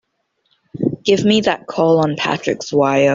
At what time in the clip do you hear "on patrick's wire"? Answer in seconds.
1.99-3.09